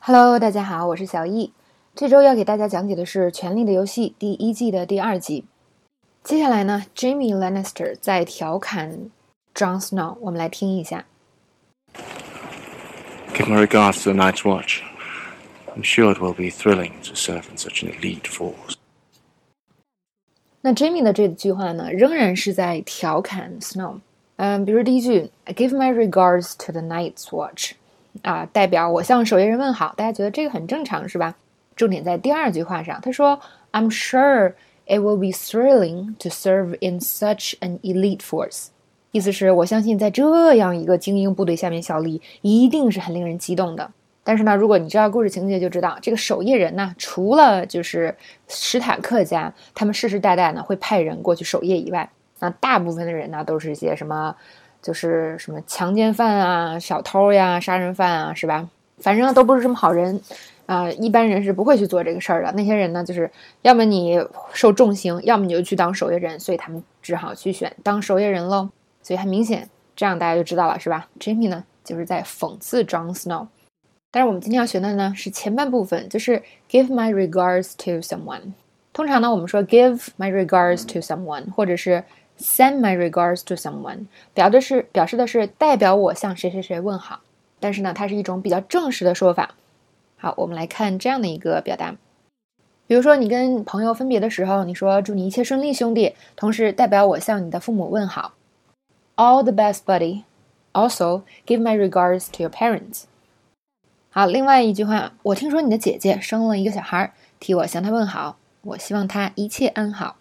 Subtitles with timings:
[0.00, 1.52] Hello，大家好，我是小易。
[1.94, 5.44] 这周要给大家讲解的是《权力的游戏》第一季的第二集。
[6.22, 9.10] 接下来呢，Jamie Lannister 在调侃
[9.54, 11.06] Jon Snow，我们来听一下。
[13.34, 14.82] Give my regards to the Night's Watch.
[15.74, 18.76] I'm sure it will be thrilling to serve in such an elite force.
[20.62, 24.00] 那 Jamie 的这句话呢，仍然是在调侃 Snow。
[24.36, 27.72] 嗯，比如第一句，I give my regards to the Night's Watch，
[28.21, 29.93] 啊，代表我向守夜人问好。
[29.97, 31.35] 大家觉得这个很正常是吧？
[31.75, 33.39] 重点在第二句话上，他说
[33.71, 34.53] ，I'm sure
[34.85, 38.67] it will be thrilling to serve in such an elite force。
[39.11, 43.91] 意思是我相信在这样一个精英部队下面效力，一定是很令人激动的。
[44.23, 48.15] 但是呢，如果你知道故事情节，就知道这个守夜人呢，除了就是
[48.47, 52.07] 史坦克家，他们世世代代呢会派人过去守夜以外，
[52.39, 54.35] 那大部分的人呢都是些什么，
[54.81, 58.67] 就是什么强奸犯啊、小偷呀、杀人犯啊，是吧？
[58.99, 60.19] 反正都不是什么好人。
[60.67, 62.51] 啊，一般人是不会去做这个事儿的。
[62.53, 63.29] 那些人呢，就是
[63.61, 64.17] 要么你
[64.53, 68.69] 受重刑，要么你就去当守夜人，所以他们只好去选当守夜人喽。
[69.03, 73.47] 所以很明显，这样大家就知道了，是吧？Jimmy 呢，就是在讽刺 John Snow。
[74.11, 78.53] 但是我们今天要学的呢是前半部分，就是 give my regards to someone。
[78.93, 82.01] 通常呢，我们说 give my regards to someone，或者是
[82.41, 87.21] send my regards to someone，表的是表示的是代表我向谁谁谁问好。
[87.59, 89.55] 但是呢，它是一种比较正式的说法。
[90.17, 91.95] 好，我们来看这样的一个表达，
[92.87, 98.33] 比如说你跟朋友分别的时候，你说祝你一切顺利，兄弟，同时代表我向你的父母问好
[99.15, 100.23] ，All the best, buddy.
[100.73, 103.03] Also, give my regards to your parents.
[104.09, 110.15] 好，另外一句话，我听说你的姐姐生了一个小孩，替我向她问好，我希望她一切安好。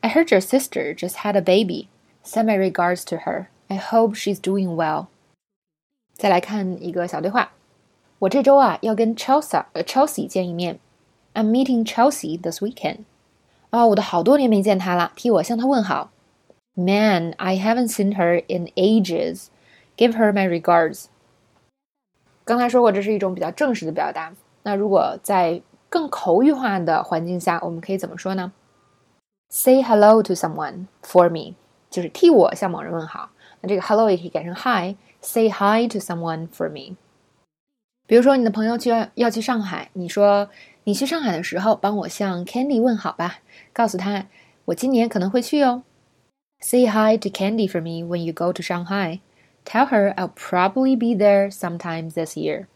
[0.00, 1.88] I heard your sister just had a baby.
[2.22, 3.46] Send my regards to her.
[3.68, 5.06] I hope she's doing well.
[6.14, 7.52] 再来看一个小对话。
[8.20, 10.78] 我这周啊要跟 Chelsea 呃 Chelsea 见一面，
[11.34, 13.00] I'm meeting Chelsea this weekend。
[13.70, 16.10] 啊，我都好多年没见她了，替我向她问好。
[16.74, 19.48] Man, I haven't seen her in ages.
[19.96, 21.06] Give her my regards。
[22.44, 24.32] 刚才说过，这是一种比较正式的表达。
[24.62, 28.52] 那如果在更口语化的环境下，我们可以怎么说呢
[29.50, 31.54] ？Say hello to someone for me，
[31.90, 33.30] 就是替我向某人问好。
[33.60, 36.96] 那这个 hello 也可以改成 hi，say hi to someone for me。
[38.06, 40.48] 比如说，你的朋友去要去上海，你说
[40.84, 43.38] 你去上海的时候，帮我向 Candy 问好吧，
[43.72, 44.26] 告诉他
[44.66, 45.82] 我今年可能会去哦。
[46.60, 49.20] Say hi to Candy for me when you go to Shanghai.
[49.64, 52.66] Tell her I'll probably be there sometime this year.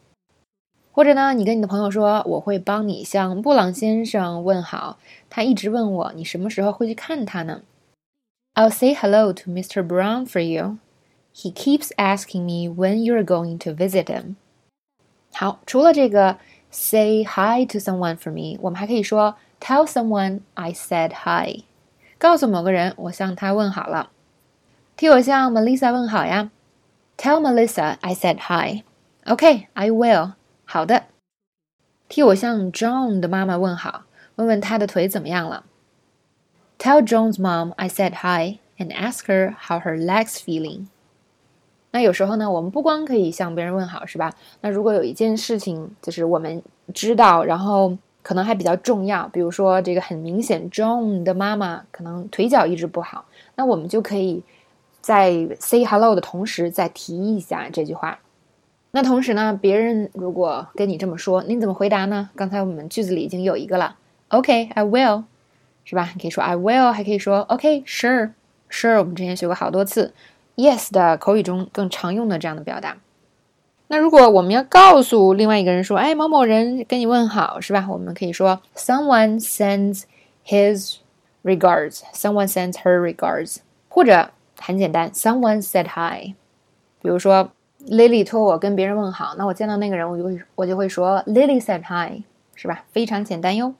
[0.95, 4.97] 或者呢，你跟你的朋友说，我会帮你向布朗先生问好，
[5.29, 7.63] 他一直问我你什么时候会去看他呢
[8.53, 9.85] ？I'll say hello to Mr.
[9.85, 10.77] Brown for you.
[11.35, 14.35] He keeps asking me when you're going to visit him.
[15.33, 16.37] 好，除了这个
[16.71, 21.65] say hi to someone for me，我们还可以说 tell someone I said hi，
[22.17, 24.11] 告诉某个人我向他问好了。
[24.95, 26.51] 替我向 Melissa 问好呀
[27.17, 28.83] ，tell Melissa I said hi。
[29.25, 30.31] OK，I will。
[30.65, 31.03] 好的。
[32.07, 34.03] 替我向 John 的妈妈问好，
[34.35, 35.65] 问问他的腿怎么样了。
[36.77, 40.87] Tell John's mom I said hi and ask her how her legs feeling。
[41.91, 44.33] 那有时候呢，我们不光可以向别人问好，是吧？
[44.61, 46.61] 那如果有一件事情，就是我们
[46.93, 54.43] 知道，然后可能还比较重要，比如说这个很明显，John 的妈妈可能腿脚一直不好，那我们就可以
[54.99, 58.19] 在 say hello 的同时再提一下这句话。
[58.95, 62.29] 那同时呢，别人如果跟你这么说，你怎么回答呢？
[62.33, 63.97] 刚才我们句子里已经有一个了
[64.29, 65.25] ，OK，I will，
[65.83, 66.11] 是吧？
[66.13, 70.13] 你可以说 I will，还可以说 OK，Sure，Sure，我们之前学过好多次。
[70.55, 72.95] Yes 的口语中更常用的这样的表达。
[73.87, 77.85] 那如果我们要告诉另外一个人说，哎，某某人跟你问好，是吧？
[77.89, 80.03] 我们可以说，Someone sends
[80.47, 80.99] his
[81.43, 83.57] regards，Someone sends her regards，
[83.89, 86.35] 或者很简单，Someone said hi。
[87.01, 87.51] 比如说
[87.87, 92.23] ，Lily 托我跟别人问好，那我见到那个人，我就会我就会说，Lily said hi，
[92.55, 92.83] 是吧？
[92.91, 93.73] 非常简单哟。